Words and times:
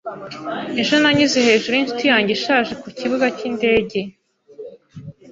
Ejo 0.81 0.95
nanyuze 1.01 1.37
hejuru 1.47 1.73
yinshuti 1.75 2.05
yanjye 2.11 2.31
ishaje 2.37 2.71
kukibuga 2.81 3.25
cyindege. 3.37 3.99